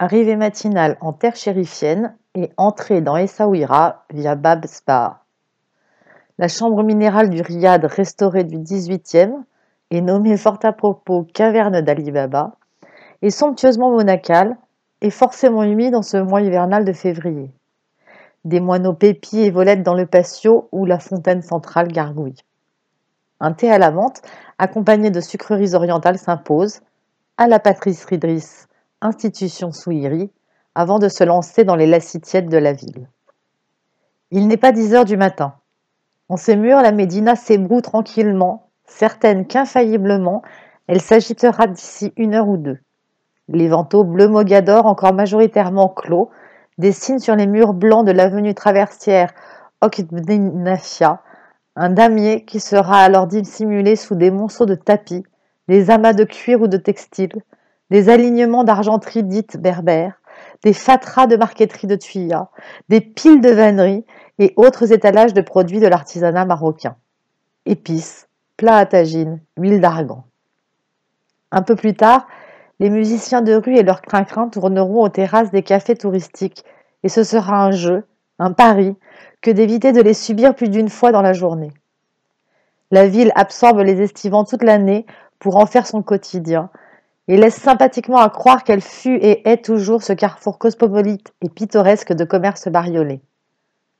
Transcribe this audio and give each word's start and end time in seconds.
arrivée 0.00 0.36
matinale 0.36 0.96
en 1.02 1.12
terre 1.12 1.36
chérifienne 1.36 2.16
et 2.34 2.50
entrée 2.56 3.02
dans 3.02 3.18
Essaouira 3.18 4.06
via 4.10 4.34
Bab 4.34 4.64
Sbar. 4.64 5.26
La 6.38 6.48
chambre 6.48 6.82
minérale 6.82 7.28
du 7.28 7.42
Riad 7.42 7.84
restaurée 7.84 8.44
du 8.44 8.56
XVIIIe 8.56 9.34
et 9.90 10.00
nommée 10.00 10.38
fort 10.38 10.58
à 10.62 10.72
propos 10.72 11.24
caverne 11.34 11.82
d'Ali 11.82 12.10
Baba, 12.12 12.52
est 13.20 13.28
somptueusement 13.28 13.90
monacale 13.90 14.56
et 15.02 15.10
forcément 15.10 15.64
humide 15.64 15.94
en 15.94 16.02
ce 16.02 16.16
mois 16.16 16.40
hivernal 16.40 16.86
de 16.86 16.94
février. 16.94 17.50
Des 18.46 18.60
moineaux 18.60 18.94
pépis 18.94 19.40
et 19.40 19.50
volettes 19.50 19.82
dans 19.82 19.94
le 19.94 20.06
patio 20.06 20.70
où 20.72 20.86
la 20.86 20.98
fontaine 20.98 21.42
centrale 21.42 21.88
gargouille. 21.88 22.42
Un 23.38 23.52
thé 23.52 23.70
à 23.70 23.76
la 23.76 23.90
menthe, 23.90 24.22
accompagné 24.56 25.10
de 25.10 25.20
sucreries 25.20 25.74
orientales, 25.74 26.18
s'impose, 26.18 26.80
à 27.36 27.48
la 27.48 27.58
pâtisserie 27.58 28.16
Driss, 28.16 28.69
institution 29.00 29.72
souiri, 29.72 30.30
avant 30.74 30.98
de 30.98 31.08
se 31.08 31.24
lancer 31.24 31.64
dans 31.64 31.76
les 31.76 31.86
lassitièdes 31.86 32.48
de 32.48 32.58
la 32.58 32.72
ville. 32.72 33.08
Il 34.30 34.46
n'est 34.46 34.56
pas 34.56 34.72
dix 34.72 34.94
heures 34.94 35.04
du 35.04 35.16
matin. 35.16 35.54
En 36.28 36.36
ces 36.36 36.56
murs, 36.56 36.80
la 36.80 36.92
Médina 36.92 37.34
s'ébroue 37.34 37.80
tranquillement, 37.80 38.68
certaine 38.84 39.46
qu'infailliblement, 39.46 40.42
elle 40.86 41.00
s'agitera 41.00 41.66
d'ici 41.66 42.12
une 42.16 42.34
heure 42.34 42.48
ou 42.48 42.56
deux. 42.56 42.78
Les 43.48 43.68
vantaux 43.68 44.04
bleu 44.04 44.28
mogador, 44.28 44.86
encore 44.86 45.12
majoritairement 45.12 45.88
clos, 45.88 46.30
dessinent 46.78 47.18
sur 47.18 47.34
les 47.34 47.46
murs 47.46 47.74
blancs 47.74 48.06
de 48.06 48.12
l'avenue 48.12 48.54
traversière 48.54 49.32
Okbnafia 49.80 51.22
un 51.76 51.90
damier 51.90 52.44
qui 52.44 52.60
sera 52.60 52.98
alors 52.98 53.26
dissimulé 53.26 53.96
sous 53.96 54.14
des 54.14 54.30
monceaux 54.30 54.66
de 54.66 54.74
tapis, 54.74 55.22
des 55.68 55.90
amas 55.90 56.12
de 56.12 56.24
cuir 56.24 56.60
ou 56.60 56.66
de 56.66 56.76
textile, 56.76 57.32
des 57.90 58.08
alignements 58.08 58.64
d'argenterie 58.64 59.24
dite 59.24 59.56
berbère, 59.56 60.20
des 60.62 60.72
fatras 60.72 61.26
de 61.26 61.36
marqueterie 61.36 61.86
de 61.86 61.96
tuyas, 61.96 62.48
des 62.88 63.00
piles 63.00 63.40
de 63.40 63.50
vannerie 63.50 64.04
et 64.38 64.52
autres 64.56 64.92
étalages 64.92 65.34
de 65.34 65.40
produits 65.40 65.80
de 65.80 65.86
l'artisanat 65.86 66.44
marocain. 66.44 66.96
Épices, 67.66 68.28
plats 68.56 68.76
à 68.76 68.86
tagine, 68.86 69.40
huile 69.56 69.80
d'argan. 69.80 70.24
Un 71.52 71.62
peu 71.62 71.76
plus 71.76 71.94
tard, 71.94 72.26
les 72.78 72.90
musiciens 72.90 73.42
de 73.42 73.54
rue 73.54 73.76
et 73.76 73.82
leurs 73.82 74.02
crin 74.02 74.24
tourneront 74.48 75.02
aux 75.02 75.08
terrasses 75.08 75.50
des 75.50 75.62
cafés 75.62 75.96
touristiques 75.96 76.64
et 77.02 77.08
ce 77.08 77.24
sera 77.24 77.64
un 77.64 77.70
jeu, 77.70 78.04
un 78.38 78.52
pari, 78.52 78.96
que 79.40 79.50
d'éviter 79.50 79.92
de 79.92 80.00
les 80.00 80.14
subir 80.14 80.54
plus 80.54 80.68
d'une 80.68 80.88
fois 80.88 81.12
dans 81.12 81.22
la 81.22 81.32
journée. 81.32 81.72
La 82.90 83.06
ville 83.06 83.32
absorbe 83.34 83.80
les 83.80 84.00
estivants 84.00 84.44
toute 84.44 84.62
l'année 84.62 85.06
pour 85.38 85.56
en 85.56 85.66
faire 85.66 85.86
son 85.86 86.02
quotidien, 86.02 86.70
et 87.30 87.36
laisse 87.36 87.54
sympathiquement 87.54 88.18
à 88.18 88.28
croire 88.28 88.64
qu'elle 88.64 88.80
fut 88.80 89.14
et 89.14 89.48
est 89.48 89.64
toujours 89.64 90.02
ce 90.02 90.12
carrefour 90.12 90.58
cosmopolite 90.58 91.32
et 91.42 91.48
pittoresque 91.48 92.12
de 92.12 92.24
commerce 92.24 92.66
bariolé. 92.66 93.20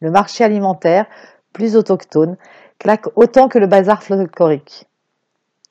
Le 0.00 0.10
marché 0.10 0.42
alimentaire, 0.42 1.06
plus 1.52 1.76
autochtone, 1.76 2.36
claque 2.80 3.06
autant 3.14 3.46
que 3.46 3.60
le 3.60 3.68
bazar 3.68 4.02
folklorique. 4.02 4.88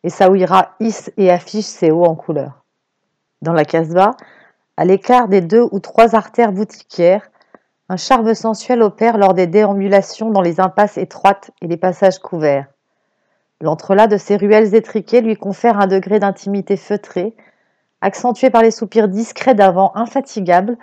Et 0.05 0.09
Saouira 0.09 0.75
hisse 0.79 1.11
et 1.17 1.29
affiche 1.29 1.65
ses 1.65 1.91
hauts 1.91 2.05
en 2.05 2.15
couleur. 2.15 2.63
Dans 3.41 3.51
la 3.51 3.65
Casbah, 3.65 4.15
à 4.77 4.85
l'écart 4.85 5.27
des 5.27 5.41
deux 5.41 5.67
ou 5.73 5.81
trois 5.81 6.15
artères 6.15 6.53
boutiquières, 6.53 7.29
un 7.89 7.97
charme 7.97 8.35
sensuel 8.35 8.81
opère 8.81 9.17
lors 9.17 9.33
des 9.33 9.47
déambulations 9.47 10.31
dans 10.31 10.41
les 10.41 10.61
impasses 10.61 10.97
étroites 10.97 11.51
et 11.61 11.67
les 11.67 11.75
passages 11.75 12.19
couverts. 12.19 12.67
L'entrelac 13.59 14.09
de 14.09 14.15
ces 14.15 14.37
ruelles 14.37 14.73
étriquées 14.75 15.19
lui 15.19 15.35
confère 15.35 15.77
un 15.77 15.87
degré 15.87 16.19
d'intimité 16.19 16.77
feutré, 16.77 17.35
accentué 18.01 18.49
par 18.49 18.61
les 18.61 18.71
soupirs 18.71 19.07
discrets 19.07 19.55
d'un 19.55 19.71
vent 19.71 19.91
infatigable, 19.95 20.77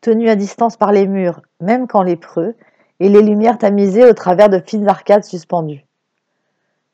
tenu 0.00 0.28
à 0.28 0.36
distance 0.36 0.76
par 0.76 0.92
les 0.92 1.06
murs, 1.06 1.42
même 1.60 1.86
quand 1.86 2.02
lépreux, 2.02 2.54
et 3.00 3.08
les 3.08 3.22
lumières 3.22 3.58
tamisées 3.58 4.04
au 4.04 4.12
travers 4.12 4.48
de 4.48 4.58
fines 4.58 4.88
arcades 4.88 5.24
suspendues. 5.24 5.84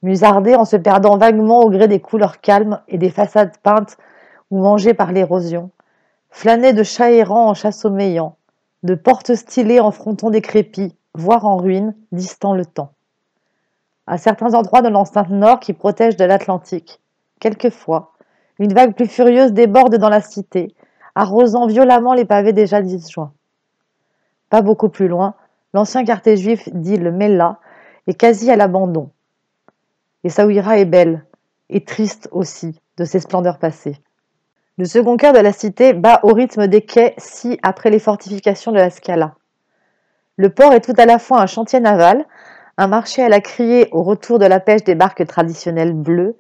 Musardé 0.03 0.55
en 0.55 0.65
se 0.65 0.77
perdant 0.77 1.17
vaguement 1.17 1.63
au 1.63 1.71
gré 1.71 1.89
des 1.89 2.01
couleurs 2.01 2.41
calmes 2.41 2.81
et 2.89 2.99
des 2.99 3.11
façades 3.11 3.57
peintes 3.63 3.97
ou 4.51 4.59
mangées 4.59 4.95
par 4.95 5.13
l'érosion, 5.13 5.71
flâner 6.31 6.73
de 6.73 6.83
chats 6.83 7.11
errants 7.11 7.49
en 7.49 7.55
chats 7.55 7.73
sommeillants, 7.73 8.37
de 8.83 8.95
portes 8.95 9.35
stylées 9.35 9.81
en 9.81 9.91
frontons 9.91 10.31
décrépits, 10.31 10.95
voire 11.15 11.47
en 11.47 11.57
ruines, 11.57 11.95
distant 12.13 12.55
le 12.55 12.65
temps 12.65 12.93
à 14.09 14.17
certains 14.17 14.55
endroits 14.55 14.81
de 14.81 14.89
l'enceinte 14.89 15.29
nord 15.29 15.61
qui 15.61 15.75
protège 15.75 16.17
de 16.17 16.25
l'Atlantique. 16.25 17.01
Quelquefois, 17.41 18.15
une 18.59 18.75
vague 18.75 18.95
plus 18.95 19.07
furieuse 19.07 19.53
déborde 19.53 19.97
dans 19.97 20.09
la 20.09 20.21
cité, 20.21 20.75
arrosant 21.15 21.67
violemment 21.67 22.15
les 22.15 22.25
pavés 22.25 22.53
déjà 22.53 22.83
disjoints. 22.83 23.33
Pas 24.51 24.63
beaucoup 24.63 24.89
plus 24.89 25.09
loin, 25.09 25.35
l'ancien 25.75 26.05
quartier 26.05 26.37
juif 26.37 26.69
dit 26.73 26.97
le 26.97 27.13
Mella 27.13 27.59
est 28.07 28.15
quasi 28.15 28.51
à 28.51 28.57
l'abandon. 28.57 29.11
Et 30.25 30.31
Saouira 30.31 30.79
est 30.79 30.85
belle, 30.85 31.25
et 31.71 31.85
triste 31.85 32.29
aussi, 32.33 32.81
de 32.97 33.05
ses 33.05 33.21
splendeurs 33.21 33.59
passées. 33.59 34.01
Le 34.79 34.85
second 34.85 35.17
cœur 35.17 35.33
de 35.33 35.39
la 35.39 35.53
cité 35.53 35.93
bat 35.93 36.21
au 36.23 36.33
rythme 36.33 36.69
des 36.69 36.83
quais 36.83 37.15
si 37.19 37.59
après 37.63 37.91
les 37.91 37.99
fortifications 37.99 38.73
de 38.73 38.77
la 38.77 38.91
Scala. 38.91 39.35
Le 40.37 40.51
port 40.51 40.73
est 40.73 40.81
tout 40.81 40.95
à 40.97 41.05
la 41.05 41.19
fois 41.19 41.41
un 41.41 41.47
chantier 41.47 41.81
naval, 41.81 42.25
un 42.77 42.87
marché 42.87 43.23
à 43.23 43.29
la 43.29 43.41
criée 43.41 43.89
au 43.91 44.05
retour 44.05 44.39
de 44.39 44.47
la 44.47 44.61
pêche 44.61 44.85
des 44.85 44.95
barques 44.95 45.27
traditionnelles 45.27 45.95
bleues, 45.95 46.37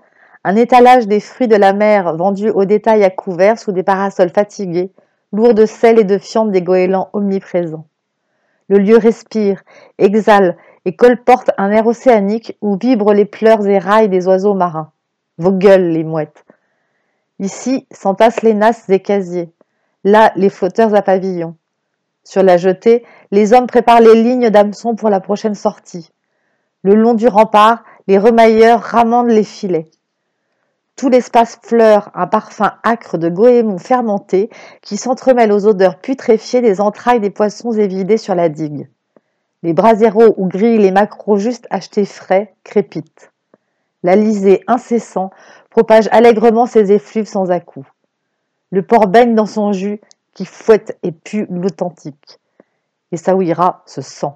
un 0.48 0.56
étalage 0.56 1.06
des 1.06 1.20
fruits 1.20 1.46
de 1.46 1.56
la 1.56 1.74
mer 1.74 2.16
vendus 2.16 2.48
au 2.48 2.64
détail 2.64 3.04
à 3.04 3.10
couvert 3.10 3.58
sous 3.58 3.70
des 3.70 3.82
parasols 3.82 4.30
fatigués, 4.30 4.90
lourds 5.30 5.52
de 5.52 5.66
sel 5.66 5.98
et 5.98 6.04
de 6.04 6.16
fientes 6.16 6.52
des 6.52 6.62
goélands 6.62 7.10
omniprésents. 7.12 7.84
Le 8.68 8.78
lieu 8.78 8.96
respire, 8.96 9.62
exhale 9.98 10.56
et 10.86 10.96
colporte 10.96 11.50
un 11.58 11.70
air 11.70 11.86
océanique 11.86 12.56
où 12.62 12.78
vibrent 12.78 13.12
les 13.12 13.26
pleurs 13.26 13.66
et 13.66 13.76
rails 13.76 14.08
des 14.08 14.26
oiseaux 14.26 14.54
marins. 14.54 14.90
Vos 15.36 15.52
gueules, 15.52 15.90
les 15.90 16.02
mouettes. 16.02 16.46
Ici 17.40 17.86
s'entassent 17.90 18.40
les 18.40 18.54
nasses 18.54 18.88
et 18.88 19.00
casiers, 19.00 19.52
là 20.02 20.32
les 20.34 20.48
flotteurs 20.48 20.94
à 20.94 21.02
pavillon. 21.02 21.56
Sur 22.24 22.42
la 22.42 22.56
jetée, 22.56 23.04
les 23.32 23.52
hommes 23.52 23.66
préparent 23.66 24.00
les 24.00 24.14
lignes 24.14 24.48
d'hameçons 24.48 24.94
pour 24.94 25.10
la 25.10 25.20
prochaine 25.20 25.54
sortie. 25.54 26.10
Le 26.80 26.94
long 26.94 27.12
du 27.12 27.28
rempart, 27.28 27.84
les 28.06 28.16
remailleurs 28.16 28.80
ramandent 28.80 29.28
les 29.28 29.44
filets. 29.44 29.90
Tout 30.98 31.08
l'espace 31.08 31.60
fleure 31.62 32.10
un 32.12 32.26
parfum 32.26 32.72
âcre 32.84 33.18
de 33.18 33.28
goémon 33.28 33.78
fermenté 33.78 34.50
qui 34.82 34.96
s'entremêle 34.96 35.52
aux 35.52 35.64
odeurs 35.64 36.00
putréfiées 36.00 36.60
des 36.60 36.80
entrailles 36.80 37.20
des 37.20 37.30
poissons 37.30 37.70
évidés 37.70 38.16
sur 38.16 38.34
la 38.34 38.48
digue. 38.48 38.88
Les 39.62 39.74
braseros 39.74 40.34
où 40.36 40.48
grillent 40.48 40.78
les 40.78 40.90
maquereaux 40.90 41.36
juste 41.36 41.68
achetés 41.70 42.04
frais 42.04 42.56
crépitent. 42.64 43.30
L'alisé 44.02 44.64
incessant 44.66 45.30
propage 45.70 46.08
allègrement 46.10 46.66
ses 46.66 46.90
effluves 46.90 47.28
sans 47.28 47.52
à-coups. 47.52 47.88
Le 48.72 48.82
porc 48.82 49.06
baigne 49.06 49.36
dans 49.36 49.46
son 49.46 49.72
jus 49.72 50.00
qui 50.34 50.46
fouette 50.46 50.98
et 51.04 51.12
pue 51.12 51.46
l'authentique. 51.48 52.40
Et 53.12 53.16
Saouira 53.16 53.84
se 53.86 54.00
sent. 54.00 54.34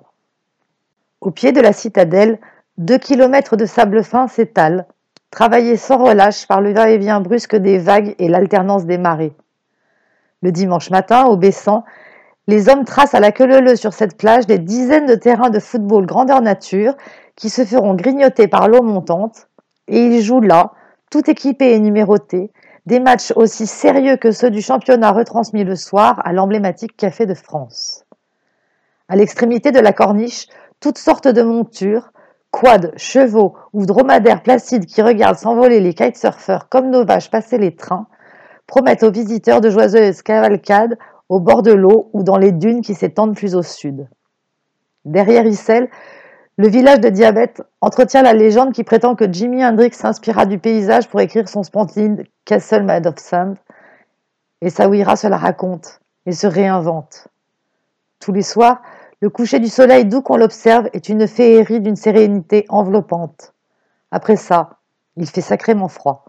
Au 1.20 1.32
pied 1.32 1.50
de 1.50 1.60
la 1.60 1.72
citadelle, 1.72 2.38
deux 2.78 2.98
kilomètres 2.98 3.56
de 3.56 3.66
sable 3.66 4.04
fin 4.04 4.28
s'étalent, 4.28 4.86
travaillés 5.32 5.78
sans 5.78 5.97
relâche 5.97 6.47
par 6.47 6.60
le 6.60 6.72
va-et-vient 6.72 7.20
brusque 7.20 7.56
des 7.56 7.78
vagues 7.78 8.15
et 8.20 8.28
l'alternance 8.28 8.84
des 8.84 8.98
marées. 8.98 9.32
Le 10.43 10.53
dimanche 10.53 10.91
matin, 10.91 11.25
au 11.25 11.37
baissant, 11.37 11.84
les 12.47 12.69
hommes 12.69 12.84
tracent 12.84 13.15
à 13.15 13.20
la 13.20 13.32
queue 13.32 13.60
leu 13.60 13.75
sur 13.75 13.94
cette 13.94 14.19
plage 14.19 14.47
des 14.47 14.59
dizaines 14.59 15.06
de 15.06 15.15
terrains 15.15 15.50
de 15.50 15.59
football 15.59 16.06
grandeur 16.06 16.42
nature 16.42 16.94
qui 17.34 17.48
se 17.48 17.65
feront 17.65 17.94
grignoter 17.94 18.47
par 18.47 18.69
l'eau 18.69 18.82
montante, 18.82 19.48
et 19.88 20.04
ils 20.04 20.22
jouent 20.22 20.41
là, 20.41 20.72
tout 21.10 21.28
équipés 21.31 21.72
et 21.72 21.78
numérotés, 21.78 22.53
des 22.84 23.00
matchs 23.00 23.32
aussi 23.34 23.66
sérieux 23.66 24.16
que 24.16 24.32
ceux 24.32 24.50
du 24.50 24.60
championnat 24.60 25.12
retransmis 25.12 25.65
le 25.65 25.76
soir 25.76 26.21
à 26.25 26.32
l'emblématique 26.32 26.97
Café 26.97 27.24
de 27.24 27.34
France. 27.34 28.04
À 29.09 29.16
l'extrémité 29.16 29.71
de 29.71 29.80
la 29.80 29.92
corniche, 29.92 30.47
toutes 30.80 30.98
sortes 30.98 31.28
de 31.28 31.42
montures, 31.42 32.12
quads, 32.53 32.93
chevaux 32.97 33.57
ou 33.72 33.87
dromadaires 33.87 34.45
placides 34.45 34.87
qui 34.87 35.03
regardent 35.03 35.39
s'envoler 35.39 35.81
les 35.81 35.95
kitesurfers 35.95 36.69
comme 36.69 36.91
nos 36.91 37.04
vaches 37.04 37.31
passer 37.31 37.59
les 37.59 37.75
trains, 37.75 38.07
promettent 38.69 39.03
aux 39.03 39.10
visiteurs 39.10 39.60
de 39.60 39.71
joyeuses 39.71 40.22
cavalcades 40.22 40.97
au 41.28 41.41
bord 41.41 41.63
de 41.63 41.72
l'eau 41.72 42.10
ou 42.13 42.22
dans 42.22 42.37
les 42.37 42.53
dunes 42.53 42.83
qui 42.83 42.95
s'étendent 42.95 43.34
plus 43.34 43.57
au 43.57 43.63
sud. 43.63 44.07
Derrière 45.04 45.47
Issel, 45.47 45.89
le 46.59 46.69
village 46.69 47.01
de 47.01 47.09
Diabète 47.09 47.63
entretient 47.81 48.22
la 48.22 48.34
légende 48.34 48.72
qui 48.72 48.84
prétend 48.84 49.15
que 49.15 49.31
Jimi 49.33 49.65
Hendrix 49.65 49.93
s'inspira 49.95 50.47
du 50.47 50.59
paysage 50.59 51.09
pour 51.09 51.21
écrire 51.21 51.49
son 51.49 51.63
splendide 51.63 52.27
Castle 52.45 52.84
Made 52.84 53.07
of 53.07 53.19
Sand, 53.19 53.57
et 54.60 54.71
Sawira 54.71 55.16
se 55.16 55.27
la 55.27 55.39
raconte 55.39 56.01
et 56.27 56.33
se 56.33 56.47
réinvente. 56.47 57.28
Tous 58.21 58.33
les 58.33 58.43
soirs, 58.43 58.83
le 59.22 59.30
coucher 59.30 59.60
du 59.60 59.69
soleil 59.69 60.04
doux 60.04 60.21
qu'on 60.21 60.36
l'observe 60.36 60.91
est 60.92 61.09
une 61.09 61.28
féerie 61.28 61.80
d'une 61.80 61.95
sérénité 61.95 62.66
enveloppante. 62.69 63.54
Après 64.10 64.34
ça, 64.34 64.80
il 65.16 65.28
fait 65.28 65.41
sacrément 65.41 65.86
froid. 65.86 66.24